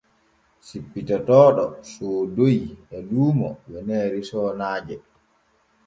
[0.65, 2.65] Cippitotooɗo soodoyi
[2.95, 4.95] e luumo weneere soonaaje.